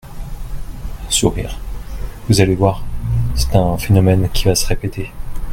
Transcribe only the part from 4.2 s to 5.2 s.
qui va se répéter.